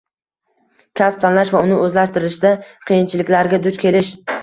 [1.01, 2.57] kasb tanlash va uni o‘zlashtirishda
[2.89, 4.15] qiyinchiliklarga duch kelish